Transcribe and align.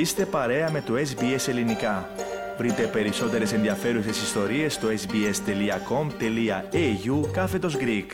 Είστε 0.00 0.24
παρέα 0.24 0.70
με 0.70 0.80
το 0.80 0.94
SBS 0.94 1.48
Ελληνικά. 1.48 2.08
Βρείτε 2.58 2.82
περισσότερες 2.82 3.52
ενδιαφέρουσες 3.52 4.22
ιστορίες 4.22 4.74
στο 4.74 4.88
sbs.com.au 4.88 5.30
κάθετος 7.32 7.76
Greek. 7.76 8.06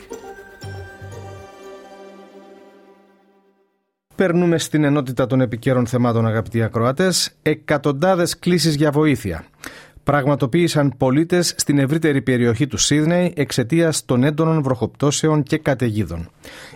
Περνούμε 4.15 4.57
στην 4.57 4.83
ενότητα 4.83 5.27
των 5.27 5.41
επικαίρων 5.41 5.87
θεμάτων 5.87 6.27
αγαπητοί 6.27 6.63
ακροατές. 6.63 7.35
Εκατοντάδες 7.41 8.39
κλήσεις 8.39 8.75
για 8.75 8.91
βοήθεια 8.91 9.45
πραγματοποίησαν 10.07 10.93
πολίτες 10.97 11.53
στην 11.57 11.79
ευρύτερη 11.79 12.21
περιοχή 12.21 12.67
του 12.67 12.77
Σίδνεϊ 12.77 13.33
εξαιτίας 13.35 14.05
των 14.05 14.23
έντονων 14.23 14.61
βροχοπτώσεων 14.61 15.43
και 15.43 15.57
καταιγίδων. 15.57 16.29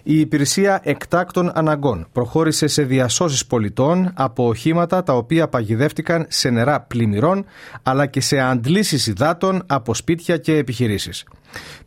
Η 0.04 0.20
υπηρεσία 0.20 0.80
εκτάκτων 0.84 1.52
αναγκών 1.54 2.08
προχώρησε 2.12 2.68
σε 2.68 2.84
διασώσεις 2.84 3.46
πολιτών 3.46 4.12
από 4.14 4.48
οχήματα 4.48 5.04
τα 5.04 5.14
οποία 5.14 5.48
παγιδεύτηκαν 5.48 6.26
σε 6.30 6.50
νερά 6.50 6.82
πλημμυρών 6.82 7.46
αλλά 7.84 8.06
και 8.06 8.22
σε 8.22 8.40
αντλήσεις 8.40 9.08
υδάτων 9.08 9.64
από 9.66 9.94
σπίτια 9.94 10.38
και 10.38 10.56
επιχειρήσεις. 10.58 11.24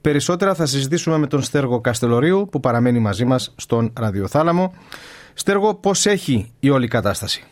Περισσότερα 0.01 0.55
θα 0.55 0.67
συζητήσουμε 0.67 1.19
με 1.19 1.27
τον 1.27 1.43
Στέργο 1.43 1.81
Καστελορίου 1.81 2.49
που 2.51 2.61
παραμένει 2.61 2.99
μαζί 2.99 3.25
μας 3.25 3.55
στον 3.57 3.93
Ραδιοθάλαμο. 3.99 4.75
Στέργο, 5.35 5.75
πώς 5.75 6.07
έχει 6.07 6.53
η 6.61 6.71
όλη 6.71 6.89
κατάσταση; 6.89 7.45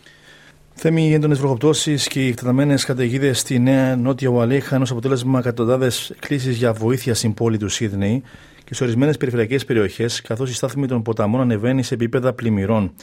Θέμη, 0.84 1.08
οι 1.08 1.12
έντονες 1.12 1.38
βροχοπτώσεις 1.38 2.06
και 2.08 2.24
οι 2.24 2.28
εκτεταμένες 2.28 2.84
καταιγίδες 2.84 3.38
στη 3.38 3.58
Νέα 3.58 3.96
Νότια 3.96 4.28
Ουαλέ 4.28 4.56
είχαν 4.56 4.82
ως 4.82 4.90
αποτέλεσμα 4.90 5.38
εκατοντάδες 5.38 6.12
κλήσει 6.18 6.52
για 6.52 6.72
βοήθεια 6.72 7.14
στην 7.14 7.34
πόλη 7.34 7.56
του 7.58 7.68
Σίδνεϊ 7.68 8.22
και 8.64 8.74
σε 8.74 8.82
ορισμένες 8.82 9.16
περιφερειακές 9.16 9.64
περιοχές, 9.64 10.20
καθώς 10.20 10.50
η 10.50 10.54
στάθμη 10.54 10.86
των 10.86 11.02
ποταμών 11.02 11.40
ανεβαίνει 11.40 11.82
σε 11.82 11.94
επίπεδα 11.94 12.32
πλημμυρών. 12.32 12.94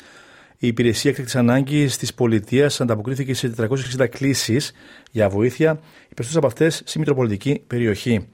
Η 0.58 0.68
υπηρεσία 0.68 1.10
έκτακτης 1.10 1.36
ανάγκης 1.36 1.98
της 1.98 2.14
πολιτείας 2.14 2.82
ανταποκρίθηκε 2.82 3.34
σε 3.34 3.54
460 3.58 4.08
κλήσεις 4.08 4.72
για 5.12 5.30
βοήθεια, 5.30 5.72
οι 6.10 6.14
περισσότερες 6.14 6.36
από 6.36 6.48
αυτές 6.48 6.82
στη 6.86 7.00
Μητροπολιτική 7.00 7.62
περιοχή. 7.68 8.28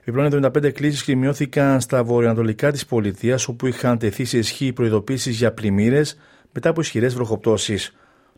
Επιπλέον, 0.00 0.26
75 0.26 0.70
κλήσεις 0.70 1.04
κρυμιώθηκαν 1.04 1.80
στα 1.80 2.04
βορειοανατολικά 2.04 2.72
της 2.72 2.86
πολιτείας, 2.86 3.48
όπου 3.48 3.66
είχαν 3.66 3.98
τεθεί 3.98 4.24
σε 4.24 4.38
ισχύ 4.38 4.72
προειδοποίησεις 4.72 5.36
για 5.36 5.52
πλημμύρες 5.52 6.18
μετά 6.52 6.68
από 6.68 6.80
ισχυρές 6.80 7.14
βροχοπτώσεις. 7.14 7.94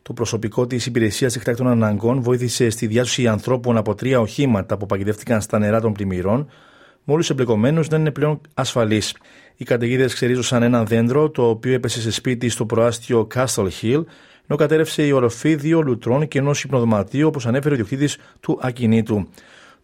Το 0.08 0.14
προσωπικό 0.14 0.66
της 0.66 0.86
Υπηρεσίας 0.86 1.36
Εκτάκτων 1.36 1.68
Αναγκών 1.68 2.22
βοήθησε 2.22 2.70
στη 2.70 2.86
διάσωση 2.86 3.26
ανθρώπων 3.26 3.76
από 3.76 3.94
τρία 3.94 4.20
οχήματα 4.20 4.76
που 4.76 4.86
παγιδεύτηκαν 4.86 5.40
στα 5.40 5.58
νερά 5.58 5.80
των 5.80 5.92
πλημμυρών, 5.92 6.50
με 7.04 7.12
όλου 7.14 7.24
εμπλεκομένου 7.30 7.82
δεν 7.82 8.00
είναι 8.00 8.10
πλέον 8.10 8.40
ασφαλεί. 8.54 9.02
Οι 9.56 9.64
καταιγίδες 9.64 10.14
ξερίζωσαν 10.14 10.62
ένα 10.62 10.84
δέντρο 10.84 11.30
το 11.30 11.48
οποίο 11.48 11.72
έπεσε 11.72 12.00
σε 12.00 12.10
σπίτι 12.10 12.48
στο 12.48 12.66
προάστιο 12.66 13.26
Castle 13.34 13.68
Hill, 13.80 14.04
ενώ 14.46 14.58
κατέρευσε 14.58 15.06
η 15.06 15.12
οροφή 15.12 15.54
δύο 15.54 15.80
λουτρών 15.80 16.28
και 16.28 16.38
ενός 16.38 16.64
υπνοδωματίου, 16.64 17.26
όπως 17.26 17.46
ανέφερε 17.46 17.74
ο 17.74 17.76
διοκτήτης 17.76 18.18
του 18.40 18.58
ακινήτου. 18.62 19.28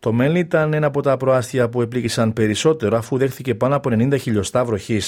Το 0.01 0.13
Μέλι 0.13 0.39
ήταν 0.39 0.73
ένα 0.73 0.87
από 0.87 1.03
τα 1.03 1.17
προάστια 1.17 1.69
που 1.69 1.83
επλήγησαν 1.83 2.33
περισσότερο, 2.33 2.97
αφού 2.97 3.19
δέχθηκε 3.19 3.55
πάνω 3.55 3.77
από 3.77 3.91
90 3.93 4.19
χιλιοστά 4.21 4.65
βροχή. 4.65 5.01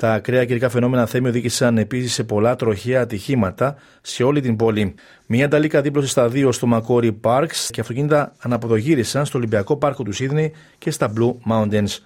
Τα 0.00 0.12
ακραία 0.12 0.44
καιρικά 0.44 0.68
φαινόμενα 0.68 1.06
θέμη 1.06 1.28
οδήγησαν 1.28 1.78
επίσης 1.78 2.12
σε 2.12 2.24
πολλά 2.24 2.56
τροχαία 2.56 3.00
ατυχήματα 3.00 3.76
σε 4.00 4.22
όλη 4.22 4.40
την 4.40 4.56
πόλη. 4.56 4.94
Μία 5.26 5.44
ανταλίκα 5.44 5.80
δίπλωσε 5.80 6.08
στα 6.08 6.28
δύο 6.28 6.52
στο 6.52 6.68
Macquarie 6.72 7.14
Parks 7.20 7.68
και 7.70 7.80
αυτοκίνητα 7.80 8.32
αναποδογύρισαν 8.38 9.26
στο 9.26 9.38
Ολυμπιακό 9.38 9.76
Πάρκο 9.76 10.02
του 10.02 10.12
Σίδνey 10.14 10.50
και 10.78 10.90
στα 10.90 11.12
Blue 11.16 11.34
Mountains. 11.50 11.98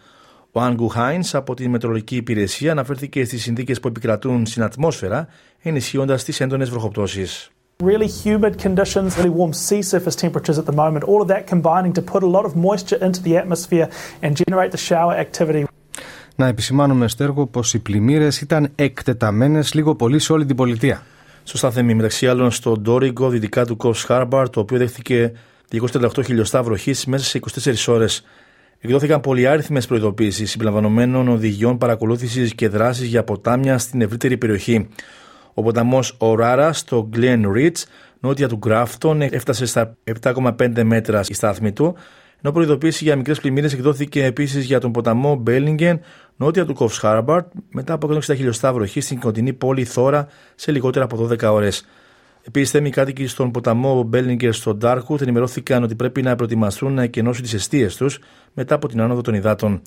Ο 0.52 0.60
Άγκου 0.60 0.88
Χάινς 0.88 1.34
από 1.34 1.54
την 1.54 1.70
Μετρολογική 1.70 2.16
Υπηρεσία 2.16 2.70
αναφέρθηκε 2.70 3.24
στις 3.24 3.42
συνθήκες 3.42 3.80
που 3.80 3.88
επικρατούν 3.88 4.46
στην 4.46 4.62
ατμόσφαιρα, 4.62 5.28
ενισχύοντας 5.62 6.24
τις 6.24 6.40
έντονες 6.40 6.70
βροχοπτώσεις. 6.70 7.50
Really 7.84 8.08
humid 8.24 8.54
conditions, 8.66 9.08
really 9.18 9.34
warm 9.40 9.52
sea 9.52 9.82
surface 9.82 10.16
temperatures 10.24 10.58
at 10.58 10.66
the 10.70 10.76
moment, 10.82 11.02
all 11.10 11.20
of 11.24 11.28
that 11.28 11.46
combining 11.54 11.92
to 11.98 12.02
put 12.12 12.22
a 12.22 12.30
lot 12.36 12.44
of 12.48 12.52
moisture 12.66 13.00
into 13.06 13.20
the 13.26 13.34
atmosphere 13.42 13.86
and 14.22 14.30
generate 14.42 14.70
the 14.70 14.82
shower 14.88 15.14
activity. 15.26 15.73
Να 16.36 16.46
επισημάνουμε, 16.46 17.08
Στέργο, 17.08 17.46
πως 17.46 17.74
οι 17.74 17.78
πλημμύρες 17.78 18.40
ήταν 18.40 18.70
εκτεταμένες 18.74 19.74
λίγο 19.74 19.94
πολύ 19.94 20.18
σε 20.18 20.32
όλη 20.32 20.44
την 20.44 20.56
πολιτεία. 20.56 21.02
Σωστά, 21.44 21.70
Θέμη. 21.70 21.94
Μεταξύ 21.94 22.28
άλλων 22.28 22.50
στο 22.50 22.76
Ντόριγκο, 22.78 23.28
δυτικά 23.28 23.64
του 23.64 23.76
Κόφ 23.76 24.04
Χάρμπαρ, 24.04 24.50
το 24.50 24.60
οποίο 24.60 24.78
δέχτηκε 24.78 25.32
238 25.70 26.24
χιλιοστά 26.24 26.62
βροχής 26.62 27.06
μέσα 27.06 27.24
σε 27.24 27.40
24 27.64 27.88
ώρες. 27.88 28.24
Εκδόθηκαν 28.78 29.20
πολυάριθμες 29.20 29.86
προειδοποίησεις 29.86 30.50
συμπεριλαμβανομένων 30.50 31.28
οδηγιών 31.28 31.78
παρακολούθησης 31.78 32.54
και 32.54 32.68
δράσης 32.68 33.06
για 33.06 33.24
ποτάμια 33.24 33.78
στην 33.78 34.00
ευρύτερη 34.00 34.36
περιοχή. 34.36 34.88
Ο 35.54 35.62
ποταμός 35.62 36.14
Οράρα 36.18 36.72
στο 36.72 37.08
Glen 37.16 37.42
Ridge, 37.56 37.82
νότια 38.20 38.48
του 38.48 38.56
Γκράφτον, 38.56 39.20
έφτασε 39.22 39.66
στα 39.66 39.96
7,5 40.22 40.82
μέτρα 40.84 41.20
η 41.28 41.34
στάθμη 41.34 41.72
του, 41.72 41.96
ενώ 42.42 42.52
προειδοποίηση 42.52 43.04
για 43.04 43.16
μικρές 43.16 43.40
πλημμύρες 43.40 43.72
εκδόθηκε 43.72 44.24
επίσης 44.24 44.64
για 44.64 44.80
τον 44.80 44.92
ποταμό 44.92 45.34
Μπέλιγκεν, 45.34 46.00
νότια 46.36 46.64
του 46.64 46.74
Κοφ 46.74 46.98
Χάρμπαρτ, 46.98 47.46
μετά 47.72 47.92
από 47.92 48.08
160 48.12 48.20
χιλιοστά 48.20 48.72
βροχή 48.72 49.00
στην 49.00 49.20
κοντινή 49.20 49.52
πόλη 49.52 49.84
Θόρα 49.84 50.26
σε 50.54 50.72
λιγότερα 50.72 51.04
από 51.04 51.28
12 51.30 51.52
ώρες. 51.52 51.84
Επίσης, 52.46 52.70
Θέμη, 52.70 52.85
οι 52.85 52.90
κάτοικοι 52.90 53.26
στον 53.26 53.50
ποταμό 53.50 54.02
Μπέλιντζερ 54.02 54.52
στο 54.52 54.74
Ντάρκγουντ 54.74 55.20
ενημερώθηκαν 55.22 55.82
ότι 55.82 55.94
πρέπει 55.94 56.22
να 56.22 56.36
προετοιμαστούν 56.36 56.92
να 56.92 57.02
εκενώσουν 57.02 57.42
τις 57.42 57.54
εστίες 57.54 57.96
τους 57.96 58.18
μετά 58.52 58.74
από 58.74 58.88
την 58.88 59.00
άνοδο 59.00 59.20
των 59.20 59.34
υδάτων. 59.34 59.82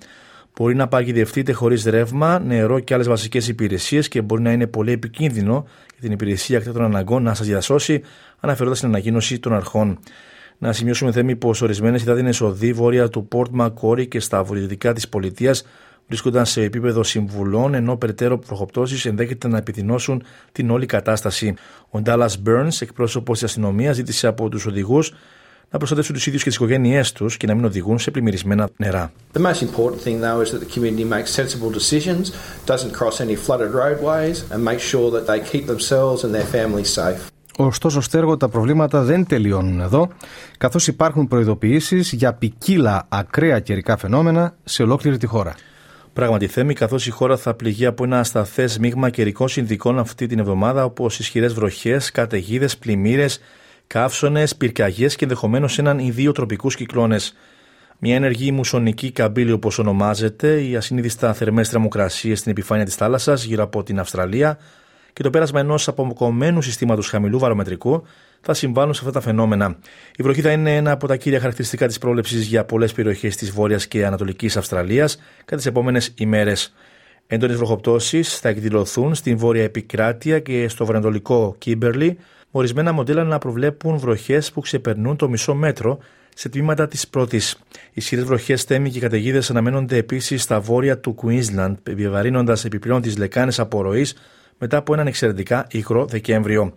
Μπορεί 0.55 0.75
να 0.75 0.87
παγιδευτείτε 0.87 1.51
χωρίς 1.51 1.83
ρεύμα, 1.83 2.39
νερό 2.39 2.79
και 2.79 2.93
άλλες 2.93 3.07
βασικές 3.07 3.47
υπηρεσίες 3.47 4.07
και 4.07 4.21
μπορεί 4.21 4.41
να 4.41 4.51
είναι 4.51 4.67
πολύ 4.67 4.91
επικίνδυνο 4.91 5.67
για 5.91 6.01
την 6.01 6.11
υπηρεσία 6.11 6.57
εκτάκτων 6.57 6.83
αναγκών 6.83 7.23
να 7.23 7.33
σας 7.33 7.47
διασώσει, 7.47 8.01
αναφέρεται 8.39 8.75
στην 8.75 8.87
ανακοίνωση 8.87 9.39
των 9.39 9.53
αρχών. 9.53 9.99
Να 10.57 10.73
σημειώσουμε 10.73 11.11
Θέμη 11.11 11.35
πως 11.35 11.61
ορισμένες 11.61 12.01
υδάτινες 12.01 12.33
οδοί 12.41 12.73
βόρεια 12.73 13.09
του 13.09 13.27
Πορτ 13.27 13.51
Μακουόρι 13.53 14.07
και 14.07 14.19
στα 14.19 14.43
βορειοδυτικά 14.43 14.93
της 14.93 15.09
πολιτείας 15.09 15.63
βρίσκονταν 16.07 16.45
σε 16.45 16.61
επίπεδο 16.61 17.03
συμβουλών, 17.03 17.73
ενώ 17.73 17.97
περαιτέρω 17.97 18.37
βροχοπτώσεις 18.37 19.05
ενδέχεται 19.05 19.47
να 19.47 19.57
επιδεινώσουν 19.57 20.23
την 20.51 20.69
όλη 20.69 20.85
κατάσταση. 20.85 21.53
Ο 21.89 22.01
Ντάλλας 22.01 22.37
Μπέρνς, 22.37 22.81
εκπρόσωπος 22.81 23.39
της 23.39 23.47
αστυνομίας, 23.47 23.95
ζήτησε 23.95 24.27
από 24.27 24.49
τους 24.49 24.65
οδηγούς 24.65 25.13
να 25.69 25.77
προστατεύσουν 25.77 26.15
τους 26.15 26.27
ίδιους 26.27 26.43
και 26.43 26.49
τις 26.49 26.57
οικογένειές 26.57 27.11
τους 27.11 27.37
και 27.37 27.47
να 27.47 27.55
μην 27.55 27.65
οδηγούν 27.65 27.99
σε 27.99 28.11
πλημμυρισμένα 28.11 28.69
νερά. 28.77 29.11
The 29.33 29.41
most 29.41 29.61
important 29.61 30.01
thing 30.03 30.19
though 30.21 30.41
is 30.41 30.51
that 30.51 30.59
the 30.59 30.73
community 30.73 31.03
makes 31.03 31.31
sensible 31.41 31.71
decisions, 31.71 32.31
doesn't 32.65 32.93
cross 32.99 33.19
any 33.21 33.35
flooded 33.45 33.71
roadways 33.73 34.35
and 34.51 34.63
makes 34.63 34.85
sure 34.93 35.11
that 35.11 35.25
they 35.27 35.39
keep 35.51 35.65
themselves 35.65 36.23
and 36.23 36.31
their 36.33 36.49
families 36.57 36.89
safe. 36.93 37.36
Ωστόσο, 37.59 38.01
στέργο 38.01 38.37
τα 38.37 38.49
προβλήματα 38.49 39.01
δεν 39.01 39.25
τελειώνουν 39.25 39.79
εδώ, 39.79 40.09
καθώς 40.57 40.87
υπάρχουν 40.87 41.27
προειδοποιήσεις 41.27 42.11
για 42.11 42.33
ποικίλα 42.33 43.05
ακραία 43.09 43.59
καιρικά 43.59 43.97
φαινόμενα 43.97 44.55
σε 44.63 44.83
ολόκληρη 44.83 45.17
τη 45.17 45.25
χώρα. 45.25 45.55
Πράγματι, 46.13 46.47
θέμη, 46.47 46.73
καθώς 46.73 47.07
η 47.07 47.09
χώρα 47.09 47.37
θα 47.37 47.53
πληγεί 47.53 47.85
από 47.85 48.03
ένα 48.03 48.19
ασταθές 48.19 48.77
μείγμα 48.77 49.09
καιρικών 49.09 49.47
συνδικών 49.47 49.99
αυτή 49.99 50.27
την 50.27 50.39
εβδομάδα, 50.39 50.83
όπως 50.83 51.19
ισχυρές 51.19 51.53
βροχές, 51.53 52.11
καταιγίδες, 52.11 52.77
πλημμύρες, 52.77 53.39
καύσονες, 53.87 54.55
πυρκαγιές 54.55 55.15
και 55.15 55.23
ενδεχομένως 55.23 55.79
έναν 55.79 55.99
ή 55.99 56.11
δύο 56.11 56.31
τροπικούς 56.31 56.75
κυκλώνες. 56.75 57.35
Μια 57.99 58.15
ενεργή 58.15 58.51
μουσονική 58.51 59.11
καμπύλη, 59.11 59.51
όπως 59.51 59.79
ονομάζεται, 59.79 60.61
οι 60.61 60.75
ασυνείδηστα 60.75 61.33
θερμές 61.33 61.69
θερμοκρασίες 61.69 62.39
στην 62.39 62.51
επιφάνεια 62.51 62.85
της 62.85 62.95
θάλασσας 62.95 63.43
γύρω 63.43 63.63
από 63.63 63.83
την 63.83 63.99
Αυστραλία 63.99 64.57
και 65.17 65.23
το 65.23 65.29
πέρασμα 65.29 65.59
ενός 65.59 65.87
αποκομμένου 65.87 66.61
συστήματος 66.61 67.09
χαμηλού 67.09 67.39
βαρομετρικού 67.39 68.03
θα 68.41 68.53
συμβάλλουν 68.53 68.93
σε 68.93 68.99
αυτά 68.99 69.11
τα 69.11 69.21
φαινόμενα. 69.21 69.77
Η 70.15 70.23
βροχή 70.23 70.41
θα 70.41 70.51
είναι 70.51 70.75
ένα 70.75 70.91
από 70.91 71.07
τα 71.07 71.15
κύρια 71.15 71.39
χαρακτηριστικά 71.39 71.87
της 71.87 71.97
πρόληψη 71.97 72.37
για 72.37 72.65
πολλές 72.65 72.93
περιοχές 72.93 73.35
της 73.35 73.51
Βόρειας 73.51 73.87
και 73.87 74.05
Ανατολικής 74.05 74.57
Αυστραλίας 74.57 75.17
κατά 75.37 75.55
τις 75.55 75.65
επόμενες 75.65 76.13
ημέρες. 76.17 76.73
Έντονες 77.27 77.55
βροχοπτώσεις 77.55 78.39
θα 78.39 78.49
εκδηλωθούν 78.49 79.15
στην 79.15 79.37
βόρεια 79.37 79.63
επικράτεια 79.63 80.39
και 80.39 80.67
στο 80.67 80.85
βορειοανατολικό 80.85 81.55
Κίμπερλι, 81.57 82.07
με 82.07 82.17
ορισμένα 82.51 82.91
μοντέλα 82.91 83.23
να 83.23 83.37
προβλέπουν 83.37 83.97
βροχές 83.97 84.51
που 84.51 84.61
ξεπερνούν 84.61 85.15
το 85.15 85.29
μισό 85.29 85.53
μέτρο 85.53 85.99
σε 86.35 86.49
τμήματα 86.49 86.87
της 86.87 87.07
πρώτης. 87.07 87.57
Ισχυρέ 87.93 88.21
βροχές, 88.21 88.63
θέμη 88.63 88.89
και 88.89 88.99
καταιγίδες 88.99 89.49
αναμένονται 89.49 89.97
επίσης 89.97 90.43
στα 90.43 90.59
βόρεια 90.59 90.99
του 90.99 91.15
Queensland, 91.21 91.75
επιβαρύνοντας 91.83 92.65
επιπλέον 92.65 93.01
τις 93.01 93.17
λεκάνες 93.17 93.59
απορροής 93.59 94.15
μετά 94.57 94.77
από 94.77 94.93
έναν 94.93 95.07
εξαιρετικά 95.07 95.67
υγρό 95.71 96.05
Δεκέμβριο. 96.05 96.73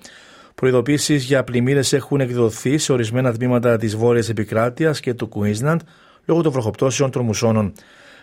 Προειδοποίησεις 0.55 1.25
για 1.25 1.45
πλημμύρες 1.45 1.93
έχουν 1.93 2.21
εκδοθεί 2.21 2.79
σε 2.79 2.93
ορισμένα 2.93 3.33
τμήματα 3.33 3.77
της 3.77 3.97
βόρειας 3.97 4.29
επικράτειας 4.29 5.01
και 5.01 5.15
του 5.15 5.29
Queensland 5.35 5.77
λόγω 6.25 6.43
των 6.43 6.53
βροχοπτώσεων 6.53 7.11
των 7.11 7.25
μουσώνων. 7.25 7.73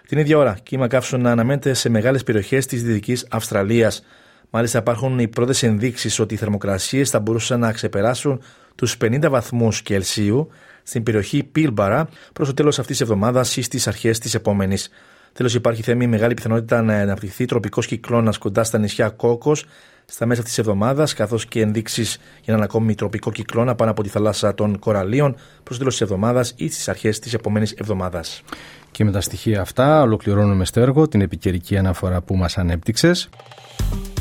Την 0.08 0.18
ίδια 0.18 0.38
ώρα, 0.38 0.58
κύμα 0.64 0.88
καύσωνα 0.88 1.32
αναμένεται 1.32 1.74
σε 1.74 1.90
μεγάλες 1.90 2.24
περιοχές 2.24 2.66
της 2.66 2.84
Δυτικής 2.84 3.28
Αυστραλίας. 3.30 4.04
Μάλιστα, 4.50 4.78
υπάρχουν 4.78 5.20
οι 5.20 5.28
πρώτες 5.28 5.64
ενδείξεις 5.64 6.20
ότι 6.20 6.34
οι 6.34 6.38
θερμοκρασίες 6.38 7.10
θα 7.10 7.20
μπορούσαν 7.20 7.60
να 7.60 7.72
ξεπεράσουν 7.72 8.42
τους 8.76 8.98
50 8.98 9.30
βαθμούς 9.30 9.82
Κελσίου 9.82 10.50
στην 10.84 11.04
περιοχή 11.04 11.44
Πίλμπαρα 11.44 12.08
προς 12.34 12.48
το 12.48 12.54
τέλος 12.54 12.80
αυτής 12.80 12.98
της 12.98 13.06
εβδομάδας 13.06 13.58
ή 13.58 13.62
στις 13.62 13.88
αρχές 13.88 14.20
της 14.20 14.34
επόμενης. 14.34 14.90
Τέλος, 15.34 15.54
υπάρχει 15.54 15.82
θέμη 15.82 16.08
μεγάλη 16.08 16.34
πιθανότητα 16.34 16.82
να 16.82 16.94
αναπτυχθεί 16.94 17.46
τροπικός 17.46 17.88
κυκλώνας 17.88 18.38
κοντά 18.38 18.64
στα 18.64 18.78
νησιά 18.78 19.10
Κόκος 19.10 19.66
στα 20.10 20.26
μέσα 20.26 20.42
αυτής 20.42 20.56
της 20.56 20.66
εβδομάδας, 20.66 21.14
καθώς 21.14 21.46
και 21.46 21.62
ενδείξεις 21.62 22.16
για 22.16 22.54
έναν 22.54 22.62
ακόμη 22.62 22.96
τροπικό 22.96 23.32
κυκλώνα 23.32 23.76
πάνω 23.76 23.92
από 23.92 24.04
τη 24.04 24.10
θάλασσα 24.10 24.54
των 24.54 24.80
Κοραλίων 24.80 25.36
προς 25.64 25.70
το 25.70 25.78
τέλος 25.78 25.94
της 25.94 26.02
εβδομάδας 26.02 26.54
ή 26.56 26.70
στις 26.70 26.90
αρχές 26.90 27.20
της 27.20 27.34
επόμενης 27.34 27.72
εβδομάδας. 27.72 28.44
Και 28.92 29.04
με 29.04 29.12
τα 29.12 29.22
στοιχεία 29.22 29.62
αυτά 29.62 30.02
ολοκληρώνουμε 30.02 30.66
στέργο 30.66 31.08
την 31.08 31.22
επικαιρική 31.22 31.78
αναφορά 31.78 32.22
που 32.22 32.36
μας 32.36 32.58
ανέπτυξες. 32.58 33.30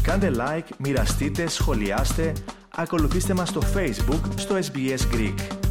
Κάντε 0.03 0.31
like, 0.35 0.69
μοιραστείτε, 0.79 1.49
σχολιάστε, 1.49 2.33
ακολουθήστε 2.77 3.35
μας 3.35 3.49
στο 3.49 3.61
Facebook 3.75 4.21
στο 4.37 4.55
SBS 4.55 5.15
Greek. 5.15 5.66